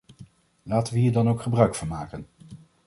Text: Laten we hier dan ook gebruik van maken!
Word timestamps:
Laten 0.63 0.93
we 0.93 0.99
hier 0.99 1.11
dan 1.11 1.29
ook 1.29 1.41
gebruik 1.41 1.75
van 1.75 1.87
maken! 1.87 2.27